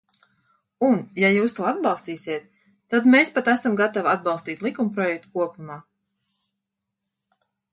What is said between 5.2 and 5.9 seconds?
kopumā.